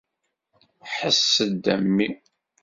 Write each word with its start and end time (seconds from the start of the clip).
Ḥess-d 0.95 1.63
a 1.73 1.75
mmi! 1.83 2.09